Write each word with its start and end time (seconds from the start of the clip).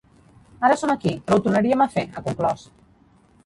Ara 0.69 0.77
som 0.83 0.93
aquí, 0.93 1.13
però 1.27 1.39
ho 1.39 1.45
tornaríem 1.49 1.87
a 1.87 1.89
fer, 1.99 2.09
ha 2.17 2.27
conclòs. 2.31 2.69